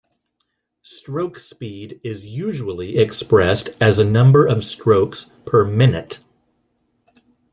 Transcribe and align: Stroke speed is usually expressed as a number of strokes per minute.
Stroke 0.81 1.37
speed 1.37 2.01
is 2.03 2.25
usually 2.25 2.97
expressed 2.97 3.69
as 3.79 3.99
a 3.99 4.03
number 4.03 4.47
of 4.47 4.63
strokes 4.63 5.27
per 5.45 5.63
minute. 5.63 6.17